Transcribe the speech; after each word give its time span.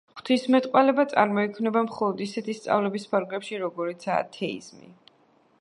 ღვთისმეტყველება 0.19 1.05
წარმოიქმნება 1.11 1.83
მხოლოდ 1.89 2.25
ისეთი 2.29 2.57
სწავლების 2.63 3.07
ფარგლებში, 3.15 3.63
როგორიცაა 3.67 4.29
თეიზმი. 4.39 4.95